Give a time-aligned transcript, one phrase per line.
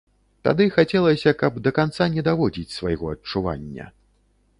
[0.47, 3.85] Тады хацелася, каб да канца не даводзіць свайго адчування.